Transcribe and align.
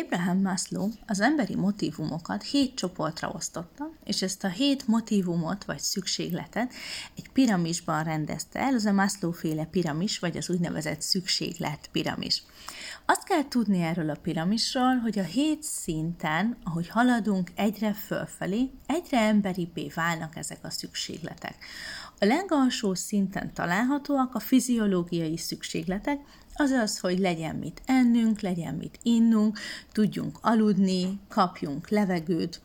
Abraham 0.00 0.40
Maslow 0.40 0.90
az 1.06 1.20
emberi 1.20 1.54
motivumokat 1.54 2.42
hét 2.42 2.74
csoportra 2.74 3.30
osztotta, 3.34 3.90
és 4.04 4.22
ezt 4.22 4.44
a 4.44 4.48
hét 4.48 4.86
motivumot 4.86 5.64
vagy 5.64 5.80
szükségletet 5.80 6.72
egy 7.16 7.30
piramisban 7.32 8.04
rendezte 8.04 8.60
el, 8.60 8.74
az 8.74 8.84
a 8.84 8.92
Maslow 8.92 9.32
féle 9.32 9.64
piramis, 9.64 10.18
vagy 10.18 10.36
az 10.36 10.50
úgynevezett 10.50 11.00
szükséglet 11.00 11.88
piramis. 11.92 12.42
Azt 13.06 13.24
kell 13.24 13.48
tudni 13.48 13.82
erről 13.82 14.10
a 14.10 14.18
piramisról, 14.22 14.96
hogy 14.96 15.18
a 15.18 15.22
hét 15.22 15.62
szinten, 15.62 16.56
ahogy 16.64 16.88
haladunk 16.88 17.50
egyre 17.54 17.92
fölfelé, 17.92 18.70
egyre 18.86 19.18
emberibbé 19.18 19.90
válnak 19.94 20.36
ezek 20.36 20.58
a 20.62 20.70
szükségletek. 20.70 21.56
A 22.18 22.24
legalsó 22.24 22.94
szinten 22.94 23.54
találhatóak 23.54 24.34
a 24.34 24.40
fiziológiai 24.40 25.36
szükségletek, 25.36 26.20
Azaz, 26.56 26.98
hogy 26.98 27.18
legyen 27.18 27.56
mit 27.56 27.82
ennünk, 27.86 28.40
legyen 28.40 28.74
mit 28.74 28.98
innunk, 29.02 29.58
tudjunk 29.92 30.38
aludni, 30.40 31.20
kapjunk 31.28 31.88
levegőt, 31.88 32.60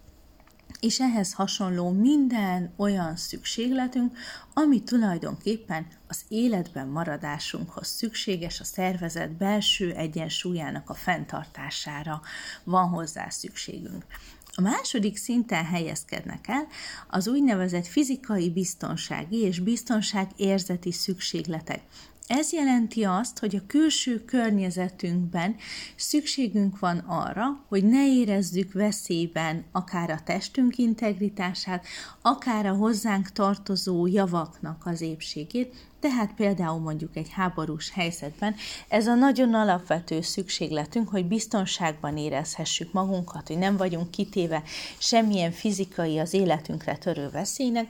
és 0.79 0.99
ehhez 0.99 1.33
hasonló 1.33 1.89
minden 1.89 2.73
olyan 2.77 3.15
szükségletünk, 3.15 4.17
ami 4.53 4.83
tulajdonképpen 4.83 5.87
az 6.07 6.21
életben 6.27 6.87
maradásunkhoz 6.87 7.87
szükséges, 7.87 8.59
a 8.59 8.63
szervezet 8.63 9.31
belső 9.31 9.93
egyensúlyának 9.93 10.89
a 10.89 10.93
fenntartására 10.93 12.21
van 12.63 12.89
hozzá 12.89 13.29
szükségünk. 13.29 14.05
A 14.53 14.61
második 14.61 15.17
szinten 15.17 15.65
helyezkednek 15.65 16.47
el 16.47 16.67
az 17.07 17.27
úgynevezett 17.27 17.87
fizikai 17.87 18.49
biztonsági 18.49 19.37
és 19.37 19.59
biztonságérzeti 19.59 20.91
szükségletek. 20.91 21.81
Ez 22.29 22.51
jelenti 22.51 23.03
azt, 23.03 23.39
hogy 23.39 23.55
a 23.55 23.65
külső 23.67 24.25
környezetünkben 24.25 25.55
szükségünk 25.95 26.79
van 26.79 26.97
arra, 26.97 27.63
hogy 27.67 27.83
ne 27.83 28.07
érezzük 28.07 28.73
veszélyben 28.73 29.65
akár 29.71 30.09
a 30.09 30.19
testünk 30.23 30.77
integritását, 30.77 31.85
akár 32.21 32.65
a 32.65 32.73
hozzánk 32.73 33.31
tartozó 33.31 34.07
javaknak 34.07 34.81
az 34.85 35.01
épségét, 35.01 35.75
tehát 35.99 36.33
például 36.33 36.79
mondjuk 36.79 37.15
egy 37.15 37.29
háborús 37.29 37.91
helyzetben 37.91 38.55
ez 38.87 39.07
a 39.07 39.15
nagyon 39.15 39.53
alapvető 39.53 40.21
szükségletünk, 40.21 41.09
hogy 41.09 41.25
biztonságban 41.25 42.17
érezhessük 42.17 42.93
magunkat, 42.93 43.47
hogy 43.47 43.57
nem 43.57 43.77
vagyunk 43.77 44.11
kitéve 44.11 44.63
semmilyen 44.97 45.51
fizikai 45.51 46.19
az 46.19 46.33
életünkre 46.33 46.97
törő 46.97 47.29
veszélynek, 47.29 47.87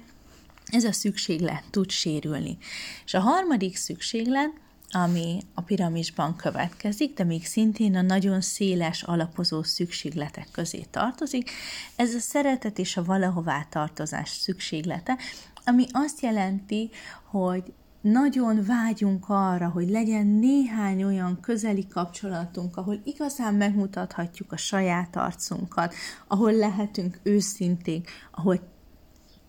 ez 0.71 0.83
a 0.83 0.91
szükséglet 0.91 1.63
tud 1.69 1.89
sérülni. 1.89 2.57
És 3.05 3.13
a 3.13 3.19
harmadik 3.19 3.75
szükséglet, 3.75 4.51
ami 4.91 5.41
a 5.53 5.61
piramisban 5.61 6.35
következik, 6.35 7.13
de 7.13 7.23
még 7.23 7.45
szintén 7.45 7.95
a 7.95 8.01
nagyon 8.01 8.41
széles 8.41 9.03
alapozó 9.03 9.63
szükségletek 9.63 10.47
közé 10.51 10.85
tartozik, 10.91 11.51
ez 11.95 12.13
a 12.13 12.19
szeretet 12.19 12.79
és 12.79 12.97
a 12.97 13.03
valahová 13.03 13.67
tartozás 13.69 14.29
szükséglete, 14.29 15.17
ami 15.65 15.85
azt 15.91 16.21
jelenti, 16.21 16.89
hogy 17.23 17.63
nagyon 18.01 18.63
vágyunk 18.65 19.25
arra, 19.27 19.69
hogy 19.69 19.89
legyen 19.89 20.27
néhány 20.27 21.03
olyan 21.03 21.39
közeli 21.41 21.87
kapcsolatunk, 21.87 22.77
ahol 22.77 23.01
igazán 23.03 23.53
megmutathatjuk 23.53 24.51
a 24.51 24.57
saját 24.57 25.15
arcunkat, 25.15 25.93
ahol 26.27 26.53
lehetünk 26.53 27.19
őszinték, 27.23 28.09
ahol 28.31 28.59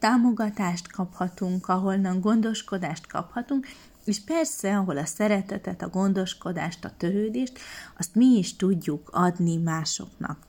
támogatást 0.00 0.92
kaphatunk, 0.92 1.68
ahonnan 1.68 2.20
gondoskodást 2.20 3.06
kaphatunk, 3.06 3.66
és 4.04 4.20
persze, 4.24 4.76
ahol 4.76 4.96
a 4.96 5.04
szeretetet, 5.04 5.82
a 5.82 5.88
gondoskodást, 5.88 6.84
a 6.84 6.92
törődést, 6.96 7.58
azt 7.98 8.14
mi 8.14 8.26
is 8.38 8.56
tudjuk 8.56 9.08
adni 9.12 9.56
másoknak. 9.56 10.48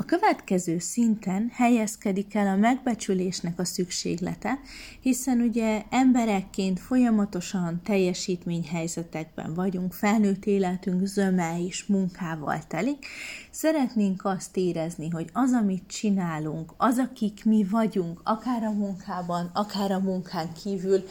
A 0.00 0.04
következő 0.04 0.78
szinten 0.78 1.50
helyezkedik 1.52 2.34
el 2.34 2.46
a 2.46 2.56
megbecsülésnek 2.56 3.58
a 3.58 3.64
szükséglete, 3.64 4.58
hiszen 5.00 5.40
ugye 5.40 5.82
emberekként 5.90 6.80
folyamatosan 6.80 7.80
teljesítményhelyzetekben 7.84 9.54
vagyunk, 9.54 9.92
felnőtt 9.92 10.44
életünk 10.44 11.06
zöme 11.06 11.58
is 11.58 11.86
munkával 11.86 12.66
telik. 12.66 13.06
Szeretnénk 13.50 14.24
azt 14.24 14.56
érezni, 14.56 15.08
hogy 15.08 15.30
az, 15.32 15.52
amit 15.52 15.86
csinálunk, 15.86 16.72
az, 16.76 16.98
akik 16.98 17.44
mi 17.44 17.66
vagyunk, 17.70 18.20
akár 18.24 18.62
a 18.62 18.72
munkában, 18.72 19.50
akár 19.54 19.92
a 19.92 19.98
munkán 19.98 20.52
kívül, 20.62 21.04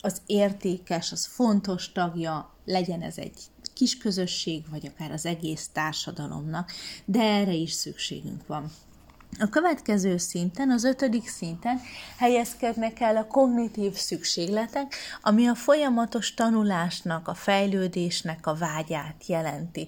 az 0.00 0.20
értékes, 0.26 1.12
az 1.12 1.26
fontos 1.26 1.92
tagja, 1.92 2.54
legyen 2.64 3.02
ez 3.02 3.18
egy 3.18 3.38
kis 3.76 3.96
közösség, 3.96 4.62
vagy 4.70 4.86
akár 4.86 5.10
az 5.10 5.26
egész 5.26 5.68
társadalomnak, 5.72 6.72
de 7.04 7.20
erre 7.20 7.52
is 7.52 7.72
szükségünk 7.72 8.46
van. 8.46 8.70
A 9.38 9.48
következő 9.48 10.16
szinten, 10.16 10.70
az 10.70 10.84
ötödik 10.84 11.28
szinten 11.28 11.80
helyezkednek 12.18 13.00
el 13.00 13.16
a 13.16 13.26
kognitív 13.26 13.92
szükségletek, 13.92 14.94
ami 15.22 15.46
a 15.46 15.54
folyamatos 15.54 16.34
tanulásnak, 16.34 17.28
a 17.28 17.34
fejlődésnek 17.34 18.46
a 18.46 18.54
vágyát 18.54 19.26
jelenti. 19.26 19.86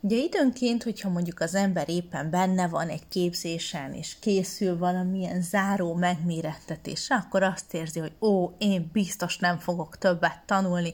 Ugye 0.00 0.16
időnként, 0.16 0.82
hogyha 0.82 1.08
mondjuk 1.08 1.40
az 1.40 1.54
ember 1.54 1.88
éppen 1.88 2.30
benne 2.30 2.68
van 2.68 2.88
egy 2.88 3.08
képzésen, 3.08 3.94
és 3.94 4.16
készül 4.20 4.78
valamilyen 4.78 5.42
záró 5.42 5.94
megmérettetésre, 5.94 7.14
akkor 7.14 7.42
azt 7.42 7.74
érzi, 7.74 7.98
hogy 7.98 8.12
ó, 8.20 8.50
én 8.58 8.90
biztos 8.92 9.38
nem 9.38 9.58
fogok 9.58 9.98
többet 9.98 10.42
tanulni, 10.46 10.92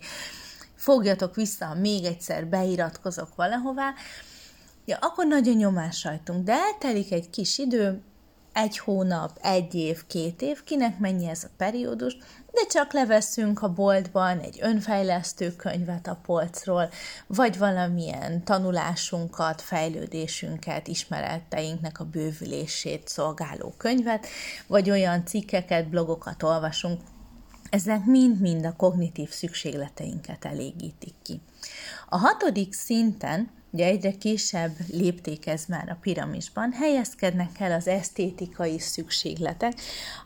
fogjatok 0.85 1.35
vissza, 1.35 1.75
még 1.75 2.05
egyszer 2.05 2.47
beiratkozok 2.47 3.35
valahová, 3.35 3.95
ja, 4.85 4.97
akkor 5.01 5.27
nagyon 5.27 5.57
nyomás 5.57 6.05
rajtunk. 6.05 6.45
De 6.45 6.53
eltelik 6.53 7.13
egy 7.13 7.31
kis 7.31 7.59
idő, 7.59 8.03
egy 8.53 8.79
hónap, 8.79 9.39
egy 9.43 9.75
év, 9.75 10.07
két 10.07 10.43
év, 10.43 10.65
kinek 10.65 10.99
mennyi 10.99 11.29
ez 11.29 11.45
a 11.45 11.55
periódus, 11.57 12.17
de 12.53 12.67
csak 12.71 12.93
leveszünk 12.93 13.63
a 13.63 13.73
boltban 13.73 14.39
egy 14.39 14.59
önfejlesztő 14.63 15.57
könyvet 15.57 16.07
a 16.07 16.19
polcról, 16.27 16.91
vagy 17.27 17.59
valamilyen 17.59 18.45
tanulásunkat, 18.45 19.61
fejlődésünket, 19.61 20.89
ismereteinknek 20.89 22.01
a 22.01 22.05
bővülését 22.05 23.09
szolgáló 23.09 23.75
könyvet, 23.77 24.27
vagy 24.67 24.91
olyan 24.91 25.27
cikkeket, 25.27 25.89
blogokat 25.89 26.43
olvasunk, 26.43 27.01
ezek 27.75 28.05
mind-mind 28.05 28.67
a 28.67 28.77
kognitív 28.77 29.31
szükségleteinket 29.31 30.45
elégítik 30.45 31.15
ki. 31.23 31.41
A 32.09 32.17
hatodik 32.17 32.73
szinten, 32.73 33.51
ugye 33.71 33.87
egyre 33.87 34.11
kisebb 34.11 34.77
lépték 34.93 35.47
ez 35.47 35.65
már 35.69 35.89
a 35.89 35.99
piramisban, 36.01 36.73
helyezkednek 36.73 37.61
el 37.61 37.73
az 37.73 37.89
esztétikai 37.89 38.79
szükségletek, 38.79 39.73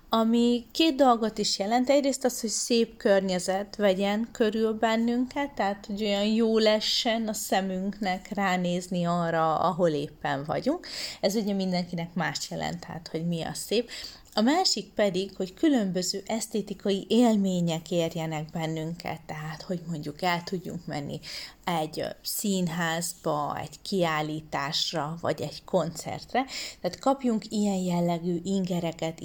ami 0.09 0.65
két 0.73 0.95
dolgot 0.95 1.39
is 1.39 1.59
jelent. 1.59 1.91
Egyrészt 1.91 2.25
az, 2.25 2.41
hogy 2.41 2.51
szép 2.51 2.97
környezet 2.97 3.77
vegyen 3.77 4.29
körül 4.33 4.73
bennünket, 4.73 5.51
tehát 5.51 5.87
hogy 5.87 6.03
olyan 6.03 6.27
jó 6.27 6.59
lessen 6.59 7.29
a 7.29 7.33
szemünknek 7.33 8.29
ránézni 8.35 9.05
arra, 9.05 9.59
ahol 9.59 9.91
éppen 9.91 10.45
vagyunk. 10.45 10.87
Ez 11.21 11.35
ugye 11.35 11.53
mindenkinek 11.53 12.15
más 12.15 12.51
jelent, 12.51 12.81
tehát 12.81 13.09
hogy 13.09 13.27
mi 13.27 13.43
a 13.43 13.55
szép. 13.55 13.91
A 14.39 14.41
másik 14.41 14.93
pedig, 14.93 15.37
hogy 15.37 15.55
különböző 15.55 16.23
esztétikai 16.27 17.07
élmények 17.09 17.91
érjenek 17.91 18.51
bennünket, 18.51 19.21
tehát 19.27 19.63
hogy 19.63 19.81
mondjuk 19.87 20.23
el 20.23 20.43
tudjunk 20.43 20.87
menni 20.87 21.21
egy 21.65 22.05
színházba, 22.23 23.59
egy 23.61 23.81
kiállításra, 23.83 25.19
vagy 25.21 25.41
egy 25.41 25.65
koncertre, 25.65 26.45
tehát 26.81 26.99
kapjunk 26.99 27.45
ilyen 27.49 27.77
jellegű 27.77 28.41
ingereket, 28.45 29.21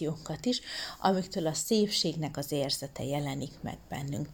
inspirációkat 0.00 0.46
is, 0.46 0.60
amiktől 1.00 1.46
a 1.46 1.52
szépségnek 1.52 2.36
az 2.36 2.52
érzete 2.52 3.04
jelenik 3.04 3.52
meg 3.62 3.78
bennünk. 3.88 4.28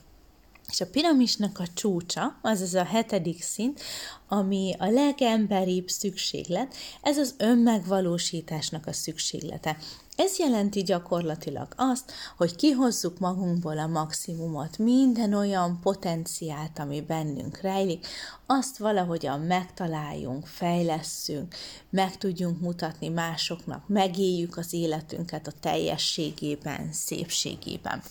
És 0.69 0.81
a 0.81 0.87
piramisnak 0.87 1.59
a 1.59 1.67
csúcsa, 1.75 2.39
azaz 2.43 2.75
a 2.75 2.85
hetedik 2.85 3.43
szint, 3.43 3.83
ami 4.33 4.75
a 4.79 4.87
legemberibb 4.87 5.89
szükséglet, 5.89 6.75
ez 7.03 7.19
az 7.19 7.35
önmegvalósításnak 7.39 8.87
a 8.87 8.93
szükséglete. 8.93 9.77
Ez 10.17 10.39
jelenti 10.39 10.83
gyakorlatilag 10.83 11.73
azt, 11.77 12.13
hogy 12.37 12.57
kihozzuk 12.57 13.19
magunkból 13.19 13.79
a 13.79 13.87
maximumot, 13.87 14.79
minden 14.79 15.35
olyan 15.35 15.81
potenciált, 15.81 16.79
ami 16.79 17.01
bennünk 17.01 17.61
rejlik, 17.61 18.07
azt 18.47 18.79
valahogyan 18.79 19.41
megtaláljunk, 19.41 20.47
fejlesszünk, 20.47 21.55
meg 21.91 22.17
tudjunk 22.17 22.61
mutatni 22.61 23.09
másoknak, 23.09 23.89
megéljük 23.89 24.57
az 24.57 24.73
életünket 24.73 25.47
a 25.47 25.53
teljességében, 25.61 26.89
szépségében. 26.93 28.03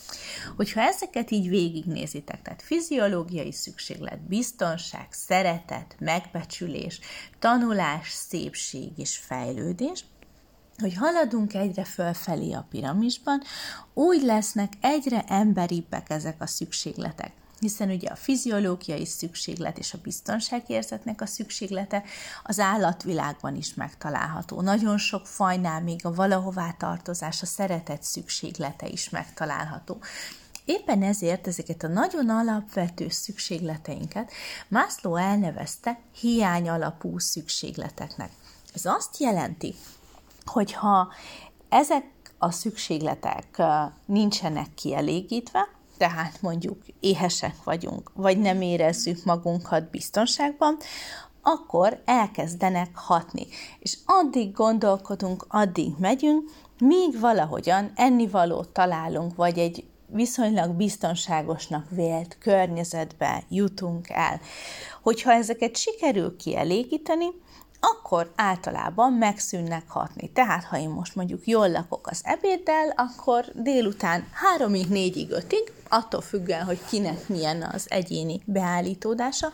Hogyha 0.56 0.82
ezeket 0.82 1.32
így 1.32 1.50
végignézitek, 1.50 2.42
tehát 2.42 2.62
fiziológiai 2.62 3.52
szükséglet, 3.52 4.22
biztonság, 4.28 5.08
szeretet, 5.10 5.96
megbecsülés, 6.12 7.00
tanulás, 7.40 8.10
szépség 8.10 8.92
és 8.98 9.18
fejlődés, 9.18 10.06
hogy 10.78 10.96
haladunk 10.96 11.54
egyre 11.54 11.84
fölfelé 11.84 12.52
a 12.52 12.68
piramisban, 12.70 13.42
úgy 13.94 14.22
lesznek 14.22 14.74
egyre 14.82 15.24
emberibbek 15.28 16.10
ezek 16.10 16.42
a 16.42 16.48
szükségletek. 16.48 17.32
hiszen 17.60 17.90
ugye 17.90 18.10
a 18.10 18.16
fiziológiai 18.16 19.06
szükséglet 19.06 19.78
és 19.78 19.94
a 19.94 19.98
biztonságérzetnek 20.04 21.22
a 21.22 21.26
szükséglete 21.26 22.04
az 22.44 22.60
állatvilágban 22.60 23.56
is 23.56 23.74
megtalálható. 23.74 24.62
Nagyon 24.62 24.98
sok 24.98 25.28
fajnál 25.28 25.82
még 25.82 26.06
a 26.06 26.14
valahová 26.14 26.72
tartozás, 26.72 27.42
a 27.42 27.46
szeretet 27.46 28.04
szükséglete 28.04 28.88
is 28.88 29.10
megtalálható. 29.10 30.02
Éppen 30.66 31.04
ezért 31.04 31.48
ezeket 31.48 31.84
a 31.84 31.88
nagyon 31.88 32.30
alapvető 32.30 33.10
szükségleteinket 33.10 34.32
Maslow 34.68 35.16
elnevezte 35.16 36.00
hiány 36.20 36.70
alapú 36.70 37.20
szükségleteknek. 37.20 38.32
Ez 38.74 38.86
azt 38.86 39.18
jelenti, 39.18 39.76
hogy 40.46 40.74
ha 40.74 41.12
ezek 41.70 42.06
a 42.38 42.52
szükségletek 42.52 43.62
nincsenek 44.06 44.74
kielégítve, 44.74 45.68
tehát 45.98 46.42
mondjuk 46.42 46.82
éhesek 47.00 47.64
vagyunk, 47.64 48.12
vagy 48.14 48.38
nem 48.38 48.62
érezzük 48.62 49.24
magunkat 49.24 49.90
biztonságban, 49.90 50.78
akkor 51.42 52.02
elkezdenek 52.06 52.96
hatni. 52.96 53.48
És 53.80 53.98
addig 54.06 54.52
gondolkodunk, 54.52 55.46
addig 55.48 55.94
megyünk, 55.98 56.52
míg 56.80 57.20
valahogyan 57.20 57.92
ennivalót 57.96 58.70
találunk, 58.70 59.36
vagy 59.36 59.58
egy 59.58 59.86
viszonylag 60.12 60.72
biztonságosnak 60.72 61.90
vélt 61.90 62.38
környezetbe 62.40 63.44
jutunk 63.50 64.10
el. 64.10 64.42
Hogyha 65.02 65.32
ezeket 65.32 65.78
sikerül 65.78 66.36
kielégíteni, 66.36 67.28
akkor 67.82 68.32
általában 68.36 69.14
megszűnnek 69.14 69.90
hatni. 69.90 70.32
Tehát, 70.32 70.64
ha 70.64 70.78
én 70.78 70.90
most 70.90 71.16
mondjuk 71.16 71.48
jól 71.48 71.72
lakok 71.72 72.08
az 72.08 72.22
ebéddel, 72.24 72.94
akkor 72.96 73.46
délután 73.54 74.28
3-ig, 74.58 74.86
4-ig, 74.90 75.28
5-ig, 75.30 75.72
attól 75.90 76.22
függően, 76.22 76.64
hogy 76.64 76.80
kinek 76.90 77.28
milyen 77.28 77.62
az 77.62 77.86
egyéni 77.90 78.42
beállítódása, 78.46 79.52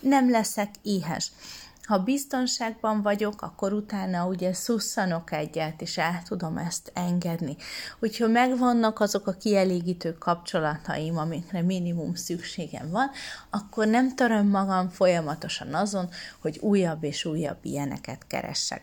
nem 0.00 0.30
leszek 0.30 0.70
éhes. 0.82 1.30
Ha 1.88 1.98
biztonságban 1.98 3.02
vagyok, 3.02 3.42
akkor 3.42 3.72
utána 3.72 4.26
ugye 4.26 4.52
szusszanok 4.52 5.32
egyet, 5.32 5.80
és 5.82 5.98
el 5.98 6.22
tudom 6.22 6.56
ezt 6.56 6.90
engedni. 6.94 7.56
Hogyha 7.98 8.26
megvannak 8.26 9.00
azok 9.00 9.26
a 9.26 9.32
kielégítő 9.32 10.12
kapcsolataim, 10.12 11.18
amikre 11.18 11.62
minimum 11.62 12.14
szükségem 12.14 12.90
van, 12.90 13.10
akkor 13.50 13.86
nem 13.86 14.14
töröm 14.14 14.48
magam 14.48 14.88
folyamatosan 14.88 15.74
azon, 15.74 16.08
hogy 16.40 16.58
újabb 16.60 17.04
és 17.04 17.24
újabb 17.24 17.58
ilyeneket 17.62 18.26
keressek. 18.26 18.82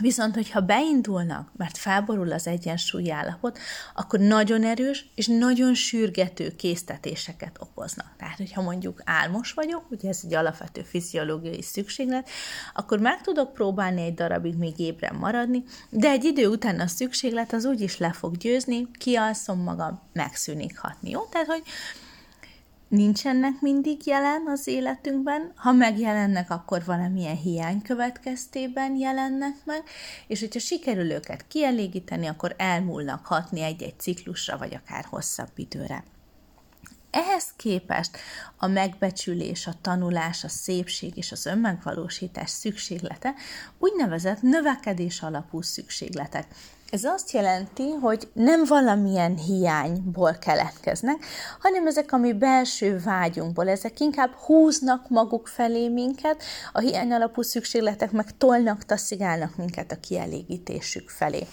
Viszont, 0.00 0.34
hogyha 0.34 0.60
beindulnak, 0.60 1.50
mert 1.56 1.76
felborul 1.76 2.32
az 2.32 2.46
egyensúlyi 2.46 3.10
állapot, 3.10 3.58
akkor 3.94 4.18
nagyon 4.18 4.64
erős 4.64 5.10
és 5.14 5.26
nagyon 5.26 5.74
sürgető 5.74 6.56
késztetéseket 6.56 7.56
okoznak. 7.60 8.14
Tehát, 8.18 8.36
hogyha 8.36 8.62
mondjuk 8.62 9.02
álmos 9.04 9.52
vagyok, 9.52 9.90
ugye 9.90 10.08
ez 10.08 10.20
egy 10.24 10.34
alapvető 10.34 10.82
fiziológiai 10.82 11.62
szükséglet, 11.62 12.28
akkor 12.74 12.98
meg 12.98 13.20
tudok 13.20 13.52
próbálni 13.52 14.02
egy 14.02 14.14
darabig 14.14 14.56
még 14.56 14.78
ébren 14.78 15.14
maradni, 15.14 15.64
de 15.90 16.08
egy 16.08 16.24
idő 16.24 16.46
után 16.46 16.80
a 16.80 16.86
szükséglet 16.86 17.52
az 17.52 17.64
úgyis 17.64 17.98
le 17.98 18.12
fog 18.12 18.36
győzni, 18.36 18.88
kialszom 18.98 19.62
magam, 19.62 20.00
megszűnik 20.12 20.78
hatni. 20.78 21.10
Jó? 21.10 21.20
Tehát, 21.20 21.46
hogy 21.46 21.62
nincsenek 22.88 23.60
mindig 23.60 24.06
jelen 24.06 24.42
az 24.46 24.66
életünkben, 24.66 25.52
ha 25.54 25.72
megjelennek, 25.72 26.50
akkor 26.50 26.84
valamilyen 26.84 27.36
hiány 27.36 27.82
következtében 27.82 28.96
jelennek 28.96 29.54
meg, 29.64 29.82
és 30.26 30.40
hogyha 30.40 30.58
sikerül 30.58 31.10
őket 31.10 31.46
kielégíteni, 31.46 32.26
akkor 32.26 32.54
elmúlnak 32.58 33.26
hatni 33.26 33.60
egy-egy 33.60 33.98
ciklusra, 33.98 34.58
vagy 34.58 34.74
akár 34.74 35.04
hosszabb 35.04 35.52
időre. 35.54 36.04
Ehhez 37.10 37.52
képest 37.56 38.16
a 38.56 38.66
megbecsülés, 38.66 39.66
a 39.66 39.74
tanulás, 39.80 40.44
a 40.44 40.48
szépség 40.48 41.16
és 41.16 41.32
az 41.32 41.46
önmegvalósítás 41.46 42.50
szükséglete 42.50 43.34
úgynevezett 43.78 44.42
növekedés 44.42 45.22
alapú 45.22 45.62
szükségletek. 45.62 46.46
Ez 46.90 47.04
azt 47.04 47.30
jelenti, 47.30 47.90
hogy 47.90 48.28
nem 48.32 48.64
valamilyen 48.64 49.36
hiányból 49.36 50.32
keletkeznek, 50.32 51.24
hanem 51.60 51.86
ezek 51.86 52.12
a 52.12 52.16
mi 52.16 52.32
belső 52.32 52.98
vágyunkból, 53.04 53.68
ezek 53.68 54.00
inkább 54.00 54.34
húznak 54.34 55.08
maguk 55.08 55.46
felé 55.46 55.88
minket, 55.88 56.42
a 56.72 56.78
hiány 56.78 57.12
alapú 57.12 57.42
szükségletek 57.42 58.12
meg 58.12 58.36
tolnak, 58.36 58.84
taszigálnak 58.84 59.56
minket 59.56 59.92
a 59.92 60.00
kielégítésük 60.00 61.08
felé. 61.08 61.46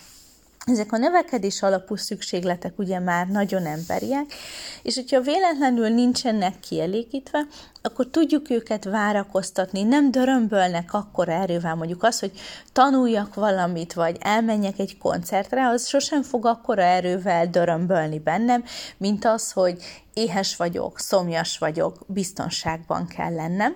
Ezek 0.65 0.91
a 0.91 0.97
növekedés 0.97 1.61
alapú 1.61 1.95
szükségletek 1.95 2.79
ugye 2.79 2.99
már 2.99 3.27
nagyon 3.27 3.65
emberiek, 3.65 4.33
és 4.81 4.95
hogyha 4.95 5.21
véletlenül 5.21 5.89
nincsenek 5.89 6.59
kielégítve, 6.59 7.45
akkor 7.81 8.07
tudjuk 8.07 8.49
őket 8.49 8.83
várakoztatni, 8.83 9.83
nem 9.83 10.11
dörömbölnek 10.11 10.93
akkor 10.93 11.29
erővel, 11.29 11.75
mondjuk 11.75 12.03
az, 12.03 12.19
hogy 12.19 12.31
tanuljak 12.73 13.35
valamit, 13.35 13.93
vagy 13.93 14.17
elmenjek 14.19 14.79
egy 14.79 14.97
koncertre, 14.97 15.67
az 15.67 15.87
sosem 15.87 16.23
fog 16.23 16.45
akkora 16.45 16.81
erővel 16.81 17.47
dörömbölni 17.47 18.19
bennem, 18.19 18.63
mint 18.97 19.25
az, 19.25 19.51
hogy 19.51 19.83
éhes 20.13 20.55
vagyok, 20.55 20.99
szomjas 20.99 21.57
vagyok, 21.57 21.97
biztonságban 22.07 23.07
kell 23.07 23.33
lennem. 23.33 23.75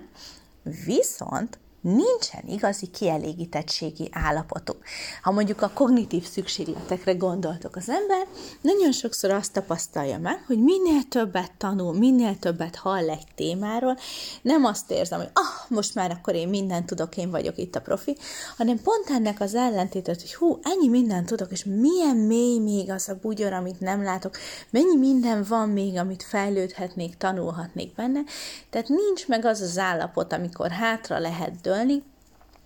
Viszont 0.84 1.58
nincsen 1.86 2.42
igazi 2.46 2.86
kielégítettségi 2.86 4.08
állapotuk. 4.12 4.76
Ha 5.22 5.30
mondjuk 5.30 5.62
a 5.62 5.70
kognitív 5.74 6.28
szükségletekre 6.28 7.14
gondoltok 7.14 7.76
az 7.76 7.88
ember, 7.88 8.26
nagyon 8.60 8.92
sokszor 8.92 9.30
azt 9.30 9.52
tapasztalja 9.52 10.18
meg, 10.18 10.42
hogy 10.46 10.58
minél 10.58 11.02
többet 11.08 11.52
tanul, 11.58 11.94
minél 11.94 12.38
többet 12.38 12.76
hall 12.76 13.10
egy 13.10 13.26
témáról, 13.34 13.98
nem 14.42 14.64
azt 14.64 14.90
érzem, 14.90 15.18
hogy 15.18 15.30
ah, 15.32 15.68
most 15.68 15.94
már 15.94 16.10
akkor 16.10 16.34
én 16.34 16.48
mindent 16.48 16.86
tudok, 16.86 17.16
én 17.16 17.30
vagyok 17.30 17.58
itt 17.58 17.74
a 17.74 17.80
profi, 17.80 18.16
hanem 18.56 18.82
pont 18.82 19.10
ennek 19.10 19.40
az 19.40 19.54
ellentétet, 19.54 20.20
hogy 20.20 20.34
hú, 20.34 20.58
ennyi 20.62 20.88
mindent 20.88 21.26
tudok, 21.26 21.52
és 21.52 21.64
milyen 21.64 22.16
mély 22.16 22.58
még 22.58 22.90
az 22.90 23.08
a 23.08 23.18
bugyor, 23.22 23.52
amit 23.52 23.80
nem 23.80 24.02
látok, 24.02 24.36
mennyi 24.70 24.96
minden 24.96 25.44
van 25.48 25.68
még, 25.68 25.98
amit 25.98 26.22
fejlődhetnék, 26.22 27.16
tanulhatnék 27.16 27.94
benne, 27.94 28.20
tehát 28.70 28.88
nincs 28.88 29.28
meg 29.28 29.44
az 29.44 29.60
az 29.60 29.78
állapot, 29.78 30.32
amikor 30.32 30.70
hátra 30.70 31.18
lehet 31.18 31.60
dönteni, 31.60 31.75
dölni, 31.76 32.02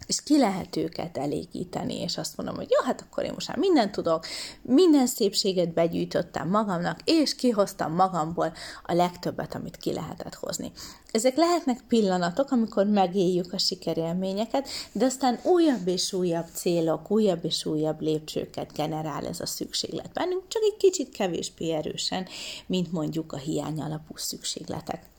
és 0.06 0.22
ki 0.22 0.38
lehet 0.38 0.76
őket 0.76 1.18
elégíteni, 1.18 2.00
és 2.00 2.18
azt 2.18 2.36
mondom, 2.36 2.56
hogy 2.56 2.70
jó, 2.70 2.84
hát 2.84 3.00
akkor 3.00 3.24
én 3.24 3.32
most 3.32 3.48
már 3.48 3.56
mindent 3.56 3.92
tudok, 3.92 4.26
minden 4.62 5.06
szépséget 5.06 5.72
begyűjtöttem 5.72 6.48
magamnak, 6.48 6.98
és 7.04 7.34
kihoztam 7.34 7.94
magamból 7.94 8.52
a 8.82 8.92
legtöbbet, 8.92 9.54
amit 9.54 9.76
ki 9.76 9.92
lehetett 9.92 10.34
hozni. 10.34 10.72
Ezek 11.10 11.36
lehetnek 11.36 11.84
pillanatok, 11.88 12.50
amikor 12.50 12.86
megéljük 12.86 13.52
a 13.52 13.58
sikerélményeket, 13.58 14.68
de 14.92 15.04
aztán 15.04 15.38
újabb 15.44 15.86
és 15.86 16.12
újabb 16.12 16.46
célok, 16.54 17.10
újabb 17.10 17.44
és 17.44 17.64
újabb 17.64 18.00
lépcsőket 18.00 18.72
generál 18.72 19.26
ez 19.26 19.40
a 19.40 19.46
szükséglet 19.46 20.12
bennünk, 20.12 20.48
csak 20.48 20.62
egy 20.62 20.76
kicsit 20.76 21.10
kevésbé 21.10 21.72
erősen, 21.72 22.26
mint 22.66 22.92
mondjuk 22.92 23.32
a 23.32 23.36
hiány 23.36 23.80
alapú 23.80 24.16
szükségletek. 24.16 25.10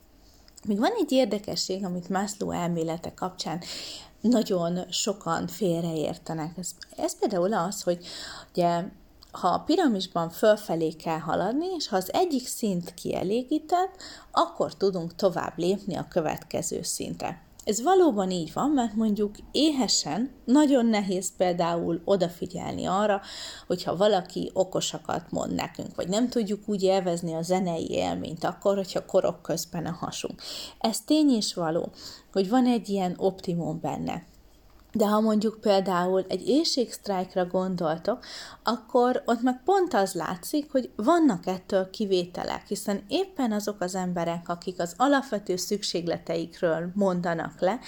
Még 0.66 0.80
van 0.80 0.92
egy 1.00 1.12
érdekesség, 1.12 1.86
amit 1.86 2.10
Maslow 2.10 2.52
elmélete 2.52 3.14
kapcsán 3.14 3.62
nagyon 4.22 4.80
sokan 4.90 5.48
félreértenek. 5.48 6.58
Ez, 6.58 6.72
ez 6.98 7.20
például 7.20 7.54
az, 7.54 7.82
hogy 7.84 8.06
ugye 8.52 8.84
ha 9.32 9.48
a 9.48 9.60
piramisban 9.60 10.30
fölfelé 10.30 10.92
kell 10.92 11.20
haladni, 11.20 11.66
és 11.78 11.88
ha 11.88 11.96
az 11.96 12.14
egyik 12.14 12.48
szint 12.48 12.94
kielégített, 12.94 13.96
akkor 14.32 14.76
tudunk 14.76 15.16
tovább 15.16 15.54
lépni 15.58 15.96
a 15.96 16.08
következő 16.10 16.82
szintre. 16.82 17.42
Ez 17.64 17.82
valóban 17.82 18.32
így 18.32 18.54
van, 18.54 18.70
mert 18.70 18.96
mondjuk 18.96 19.36
éhesen 19.52 20.32
nagyon 20.46 20.86
nehéz 20.86 21.36
például 21.38 22.02
odafigyelni 22.06 22.86
arra, 22.86 23.22
hogyha 23.68 23.96
valaki 23.98 24.52
okosakat 24.54 25.32
mond 25.32 25.54
nekünk, 25.54 25.96
vagy 25.96 26.08
nem 26.08 26.30
tudjuk 26.30 26.60
úgy 26.66 26.84
élvezni 26.84 27.34
a 27.34 27.42
zenei 27.42 27.90
élményt 27.90 28.44
akkor, 28.44 28.76
hogyha 28.76 29.06
korok 29.06 29.42
közben 29.42 29.86
a 29.86 29.92
hasunk. 29.92 30.42
Ez 30.80 31.02
tény 31.02 31.30
is 31.30 31.54
való, 31.54 31.92
hogy 32.32 32.50
van 32.50 32.66
egy 32.66 32.90
ilyen 32.90 33.14
optimum 33.18 33.80
benne. 33.80 34.24
De 34.94 35.06
ha 35.06 35.20
mondjuk 35.20 35.62
például 35.62 36.26
egy 36.28 36.48
éjségsztrájkra 36.48 37.46
gondoltok, 37.46 38.26
akkor 38.64 39.24
ott 39.26 39.42
meg 39.42 39.62
pont 39.66 39.94
az 39.94 40.14
látszik, 40.14 40.72
hogy 40.72 40.90
vannak 40.96 41.46
ettől 41.46 41.90
kivételek, 41.90 42.68
hiszen 42.68 43.04
éppen 43.08 43.52
azok 43.52 43.82
az 43.82 43.96
emberek, 43.96 44.50
akik 44.50 44.80
az 44.80 44.94
alapvető 44.98 45.56
szükségleteikről 45.56 46.92
mondanak 46.94 47.60
le, 47.60 47.80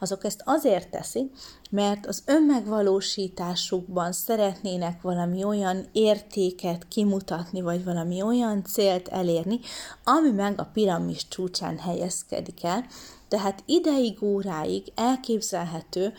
azok 0.00 0.24
ezt 0.24 0.42
azért 0.44 0.90
teszik, 0.90 1.32
mert 1.70 2.06
az 2.06 2.22
önmegvalósításukban 2.26 4.12
szeretnének 4.12 5.02
valami 5.02 5.44
olyan 5.44 5.88
értéket 5.92 6.88
kimutatni, 6.88 7.60
vagy 7.60 7.84
valami 7.84 8.22
olyan 8.22 8.64
célt 8.64 9.08
elérni, 9.08 9.60
ami 10.04 10.30
meg 10.30 10.60
a 10.60 10.70
piramis 10.72 11.28
csúcsán 11.28 11.78
helyezkedik 11.78 12.64
el. 12.64 12.84
Tehát 13.30 13.62
ideig, 13.66 14.22
óráig 14.22 14.92
elképzelhető, 14.94 16.12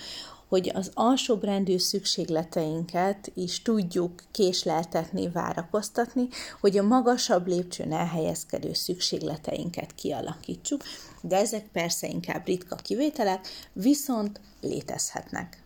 hogy 0.47 0.71
az 0.73 0.91
alsóbrendű 0.93 1.77
szükségleteinket 1.77 3.31
is 3.33 3.61
tudjuk 3.61 4.23
késleltetni, 4.31 5.29
várakoztatni, 5.29 6.27
hogy 6.61 6.77
a 6.77 6.83
magasabb 6.83 7.47
lépcsőn 7.47 7.93
elhelyezkedő 7.93 8.73
szükségleteinket 8.73 9.95
kialakítsuk, 9.95 10.83
de 11.21 11.35
ezek 11.35 11.67
persze 11.71 12.07
inkább 12.07 12.45
ritka 12.45 12.75
kivételek, 12.75 13.47
viszont 13.73 14.39
létezhetnek. 14.61 15.60